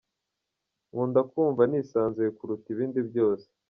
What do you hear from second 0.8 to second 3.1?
nkunda kumva nisanzuye kuruta ibindi